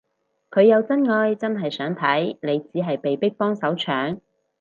[0.49, 4.19] 佢有真愛真係想睇，你只係被逼幫手搶